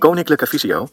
[0.00, 0.88] Koninklijke Visio.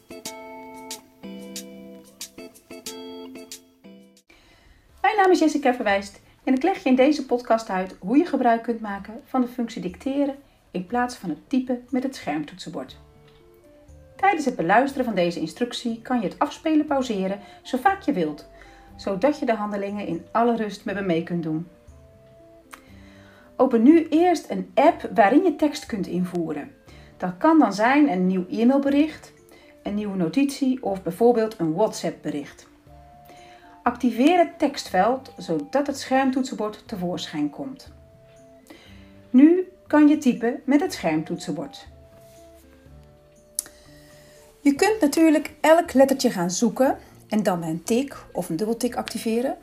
[5.00, 8.24] Mijn naam is Jessica Verwijst en ik leg je in deze podcast uit hoe je
[8.24, 10.34] gebruik kunt maken van de functie dicteren
[10.70, 12.96] in plaats van het typen met het schermtoetsenbord.
[14.16, 18.46] Tijdens het beluisteren van deze instructie kan je het afspelen pauzeren zo vaak je wilt,
[18.96, 21.68] zodat je de handelingen in alle rust met me mee kunt doen.
[23.56, 26.77] Open nu eerst een app waarin je tekst kunt invoeren.
[27.18, 29.32] Dat kan dan zijn een nieuw e-mailbericht,
[29.82, 32.66] een nieuwe notitie of bijvoorbeeld een WhatsApp-bericht.
[33.82, 37.92] Activeer het tekstveld zodat het schermtoetsenbord tevoorschijn komt.
[39.30, 41.86] Nu kan je typen met het schermtoetsenbord.
[44.60, 48.96] Je kunt natuurlijk elk lettertje gaan zoeken en dan met een tik of een dubbeltik
[48.96, 49.56] activeren.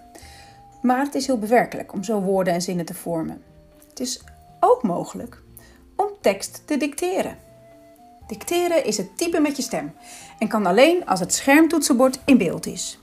[0.82, 3.44] Maar het is heel bewerkelijk om zo woorden en zinnen te vormen.
[3.90, 4.24] Het is
[4.60, 5.44] ook mogelijk
[6.26, 7.38] tekst te dicteren.
[8.28, 9.94] Dicteren is het typen met je stem
[10.40, 13.00] en kan alleen als het schermtoetsenbord in beeld is.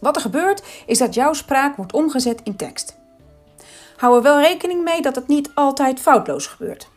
[0.00, 2.96] Wat er gebeurt is dat jouw spraak wordt omgezet in tekst.
[3.96, 6.88] Hou er wel rekening mee dat het niet altijd foutloos gebeurt.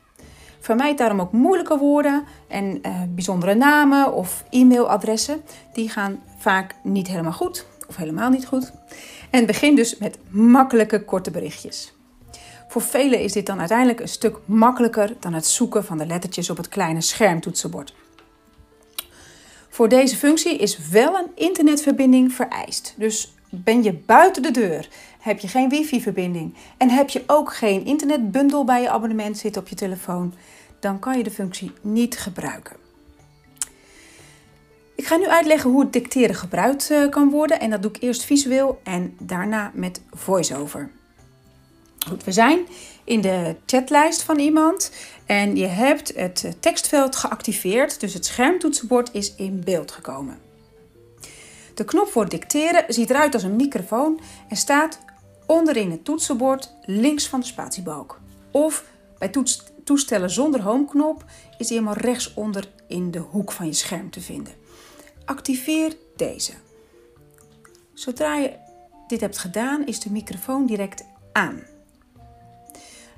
[0.59, 5.41] Vermijd daarom ook moeilijke woorden en eh, bijzondere namen of e-mailadressen.
[5.73, 8.71] Die gaan vaak niet helemaal goed of helemaal niet goed.
[9.29, 11.96] En begin dus met makkelijke korte berichtjes.
[12.77, 16.49] Voor velen is dit dan uiteindelijk een stuk makkelijker dan het zoeken van de lettertjes
[16.49, 17.95] op het kleine schermtoetsenbord.
[19.69, 22.93] Voor deze functie is wel een internetverbinding vereist.
[22.97, 24.89] Dus ben je buiten de deur,
[25.19, 29.67] heb je geen wifi-verbinding en heb je ook geen internetbundel bij je abonnement zitten op
[29.67, 30.33] je telefoon,
[30.79, 32.75] dan kan je de functie niet gebruiken.
[34.95, 38.01] Ik ga nu uitleggen hoe het dicteren gebruikt eh, kan worden en dat doe ik
[38.01, 40.96] eerst visueel en daarna met voiceover.
[42.23, 42.67] We zijn
[43.03, 44.91] in de chatlijst van iemand
[45.25, 50.39] en je hebt het tekstveld geactiveerd, dus het schermtoetsenbord is in beeld gekomen.
[51.73, 54.99] De knop voor dicteren ziet eruit als een microfoon en staat
[55.45, 58.19] onderin het toetsenbord links van de spatiebalk.
[58.51, 58.83] Of
[59.17, 59.31] bij
[59.83, 61.25] toestellen zonder homeknop
[61.57, 64.53] is die helemaal rechtsonder in de hoek van je scherm te vinden.
[65.25, 66.53] Activeer deze.
[67.93, 68.53] Zodra je
[69.07, 71.63] dit hebt gedaan, is de microfoon direct aan.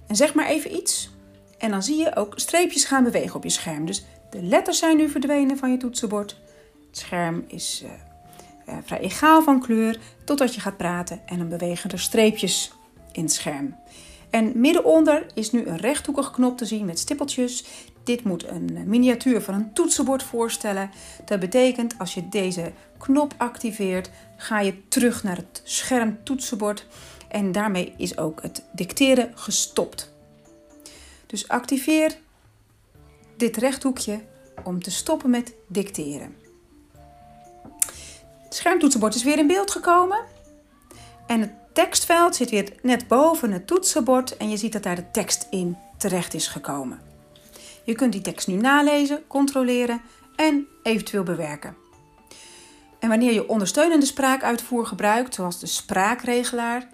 [0.10, 1.10] En zeg maar even iets.
[1.58, 3.86] En dan zie je ook streepjes gaan bewegen op je scherm.
[3.86, 6.38] Dus de letters zijn nu verdwenen van je toetsenbord.
[6.88, 7.90] Het scherm is uh,
[8.70, 12.72] uh, vrij egaal van kleur totdat je gaat praten en dan bewegen er streepjes
[13.12, 13.76] in het scherm.
[14.30, 17.66] En middenonder is nu een rechthoekige knop te zien met stippeltjes.
[18.04, 20.90] Dit moet een miniatuur van een toetsenbord voorstellen.
[21.26, 26.86] Dat betekent als je deze knop activeert, ga je terug naar het scherm toetsenbord
[27.30, 30.12] en daarmee is ook het dicteren gestopt.
[31.26, 32.18] Dus activeer
[33.38, 34.20] dit rechthoekje
[34.64, 36.36] om te stoppen met dicteren.
[38.44, 40.20] Het schermtoetsenbord is weer in beeld gekomen.
[41.28, 45.12] En het tekstveld zit weer net boven het toetsenbord en je ziet dat daar de
[45.12, 47.02] tekst in terecht is gekomen.
[47.84, 50.02] Je kunt die tekst nu nalezen, controleren
[50.36, 51.76] en eventueel bewerken.
[53.00, 56.88] En wanneer je ondersteunende spraakuitvoer gebruikt, zoals de spraakregelaar,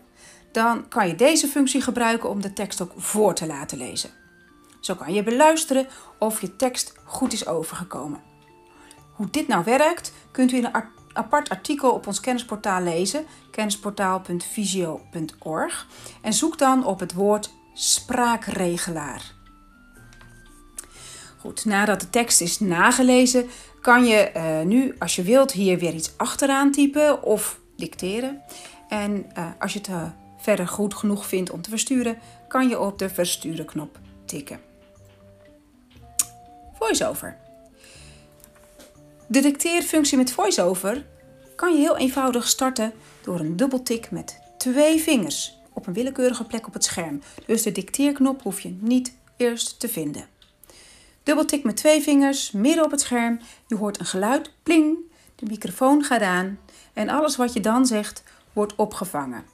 [0.56, 4.10] dan kan je deze functie gebruiken om de tekst ook voor te laten lezen.
[4.80, 5.88] Zo kan je beluisteren
[6.20, 8.22] of je tekst goed is overgekomen.
[9.12, 10.84] Hoe dit nou werkt, kunt u in een
[11.14, 15.88] apart artikel op ons kennisportaal lezen, kennisportaal.visio.org,
[16.22, 19.34] en zoek dan op het woord spraakregelaar.
[21.40, 23.50] Goed, nadat de tekst is nagelezen,
[23.82, 28.42] kan je uh, nu, als je wilt, hier weer iets achteraan typen of dicteren.
[28.90, 30.04] En uh, als je het uh,
[30.46, 32.18] verder goed genoeg vindt om te versturen,
[32.48, 34.60] kan je op de versturen knop tikken.
[36.74, 37.38] VoiceOver.
[39.28, 41.06] De dicteerfunctie met VoiceOver
[41.56, 46.68] kan je heel eenvoudig starten door een dubbeltik met twee vingers op een willekeurige plek
[46.68, 47.22] op het scherm.
[47.46, 50.28] Dus de dicteerknop hoef je niet eerst te vinden.
[51.24, 53.40] Dubbeltik met twee vingers midden op het scherm.
[53.68, 54.98] Je hoort een geluid, pling,
[55.36, 56.60] de microfoon gaat aan
[56.94, 59.46] en alles wat je dan zegt wordt opgevangen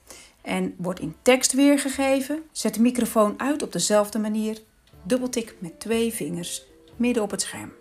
[0.41, 2.43] en wordt in tekst weergegeven.
[2.51, 4.61] Zet de microfoon uit op dezelfde manier.
[5.03, 6.63] Dubbeltik met twee vingers
[6.95, 7.71] midden op het scherm.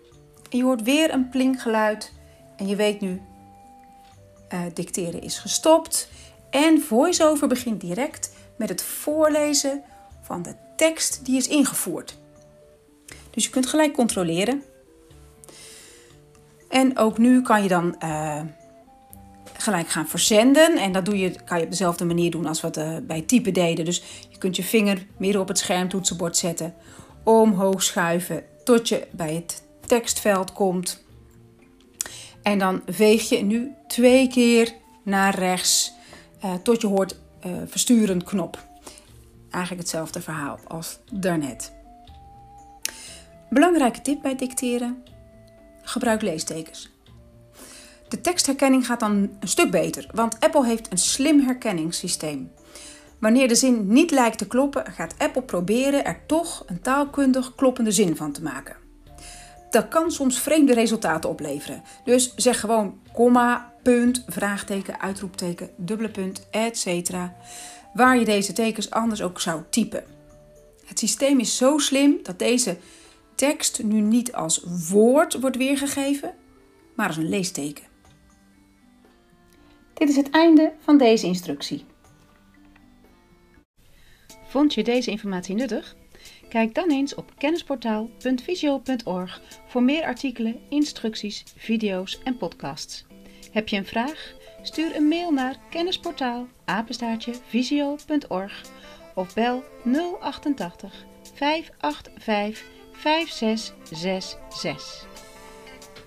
[0.51, 2.13] En je hoort weer een plinkgeluid
[2.57, 3.21] en je weet nu,
[4.53, 6.09] uh, dicteren is gestopt.
[6.51, 9.83] En VoiceOver begint direct met het voorlezen
[10.23, 12.19] van de tekst die is ingevoerd.
[13.31, 14.63] Dus je kunt gelijk controleren.
[16.69, 18.41] En ook nu kan je dan uh,
[19.63, 20.77] gelijk gaan verzenden.
[20.77, 23.53] En dat doe je, kan je op dezelfde manier doen als wat uh, bij typen
[23.53, 23.85] deden.
[23.85, 26.75] Dus je kunt je vinger midden op het schermtoetsenbord zetten,
[27.25, 31.03] omhoog schuiven tot je bij het tekstveld komt.
[32.43, 35.93] En dan veeg je nu twee keer naar rechts
[36.45, 37.17] uh, tot je hoort
[37.47, 38.59] uh, versturen knop.
[39.51, 41.73] Eigenlijk hetzelfde verhaal als daarnet.
[43.51, 45.03] Belangrijke tip bij dicteren:
[45.83, 46.91] gebruik leestekens.
[48.11, 52.53] De tekstherkenning gaat dan een stuk beter, want Apple heeft een slim herkenningssysteem.
[53.19, 57.93] Wanneer de zin niet lijkt te kloppen, gaat Apple proberen er toch een taalkundig kloppende
[57.93, 58.77] zin van te maken.
[59.71, 61.83] Dat kan soms vreemde resultaten opleveren.
[62.05, 67.11] Dus zeg gewoon komma, punt, vraagteken, uitroepteken, dubbele punt, etc.
[67.95, 70.05] Waar je deze tekens anders ook zou typen.
[70.87, 72.77] Het systeem is zo slim dat deze
[73.35, 76.35] tekst nu niet als woord wordt weergegeven,
[76.97, 77.90] maar als een leesteken.
[80.01, 81.85] Dit is het einde van deze instructie.
[84.47, 85.97] Vond je deze informatie nuttig?
[86.49, 93.07] Kijk dan eens op kennisportaal.visio.org voor meer artikelen, instructies, video's en podcasts.
[93.53, 94.35] Heb je een vraag?
[94.63, 96.49] Stuur een mail naar kennisportaal
[97.49, 98.63] visio.org
[99.15, 99.65] of bel
[100.21, 101.05] 088
[101.35, 105.10] 585 5666.